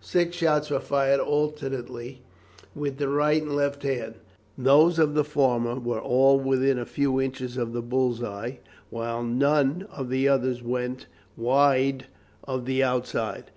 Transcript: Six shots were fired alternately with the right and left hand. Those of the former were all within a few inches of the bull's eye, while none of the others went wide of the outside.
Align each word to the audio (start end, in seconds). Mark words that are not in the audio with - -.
Six 0.00 0.34
shots 0.34 0.70
were 0.70 0.80
fired 0.80 1.20
alternately 1.20 2.22
with 2.74 2.96
the 2.96 3.06
right 3.10 3.42
and 3.42 3.54
left 3.54 3.82
hand. 3.82 4.14
Those 4.56 4.98
of 4.98 5.12
the 5.12 5.24
former 5.24 5.78
were 5.78 6.00
all 6.00 6.40
within 6.40 6.78
a 6.78 6.86
few 6.86 7.20
inches 7.20 7.58
of 7.58 7.74
the 7.74 7.82
bull's 7.82 8.22
eye, 8.22 8.60
while 8.88 9.22
none 9.22 9.86
of 9.90 10.08
the 10.08 10.26
others 10.26 10.62
went 10.62 11.04
wide 11.36 12.06
of 12.44 12.64
the 12.64 12.82
outside. 12.82 13.50